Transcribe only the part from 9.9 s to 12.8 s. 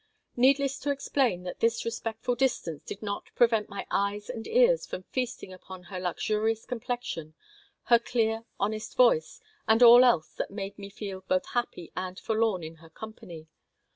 else that made me feel both happy and forlorn in